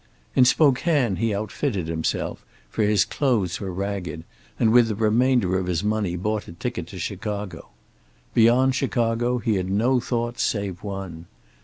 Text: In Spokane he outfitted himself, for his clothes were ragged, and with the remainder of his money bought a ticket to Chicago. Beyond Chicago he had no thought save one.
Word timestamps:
In 0.35 0.45
Spokane 0.45 1.17
he 1.17 1.31
outfitted 1.31 1.87
himself, 1.87 2.43
for 2.71 2.81
his 2.81 3.05
clothes 3.05 3.59
were 3.61 3.71
ragged, 3.71 4.23
and 4.59 4.71
with 4.71 4.87
the 4.87 4.95
remainder 4.95 5.59
of 5.59 5.67
his 5.67 5.83
money 5.83 6.15
bought 6.15 6.47
a 6.47 6.53
ticket 6.53 6.87
to 6.87 6.97
Chicago. 6.97 7.69
Beyond 8.33 8.73
Chicago 8.73 9.37
he 9.37 9.57
had 9.57 9.69
no 9.69 9.99
thought 9.99 10.39
save 10.39 10.81
one. 10.81 11.27